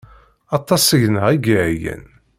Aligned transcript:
Aṭas 0.57 0.81
seg-neɣ 0.89 1.23
ay 1.31 1.39
yeɛyan. 1.45 2.03